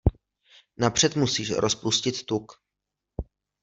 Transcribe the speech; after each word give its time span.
Napřed 0.77 1.15
musíš 1.15 1.51
rozpustit 1.51 2.25
tuk. 2.25 2.51